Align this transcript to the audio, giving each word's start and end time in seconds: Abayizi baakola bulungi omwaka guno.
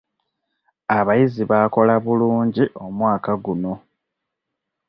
Abayizi 0.97 1.43
baakola 1.51 1.93
bulungi 2.05 2.63
omwaka 2.85 3.31
guno. 3.43 3.73